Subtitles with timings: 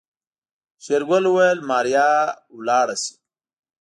[0.83, 2.09] شېرګل وويل ماريا
[2.67, 3.13] لاړه شي.